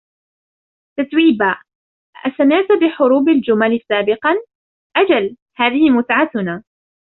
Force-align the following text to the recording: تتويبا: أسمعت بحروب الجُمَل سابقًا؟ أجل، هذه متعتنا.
تتويبا: 0.99 1.55
أسمعت 2.25 2.65
بحروب 2.81 3.29
الجُمَل 3.29 3.79
سابقًا؟ 3.89 4.33
أجل، 5.01 5.35
هذه 5.57 5.89
متعتنا. 5.89 6.63